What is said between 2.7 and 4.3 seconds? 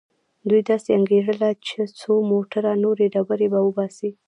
نورې ډبرې به وباسي.